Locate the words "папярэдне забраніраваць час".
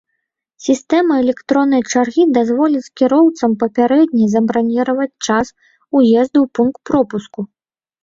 3.67-5.47